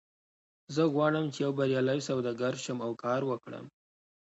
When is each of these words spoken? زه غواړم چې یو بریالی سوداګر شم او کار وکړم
زه 0.75 0.83
غواړم 0.93 1.25
چې 1.33 1.39
یو 1.45 1.51
بریالی 1.59 1.99
سوداګر 2.09 2.53
شم 2.63 2.77
او 2.85 2.91
کار 3.03 3.21
وکړم 3.27 3.65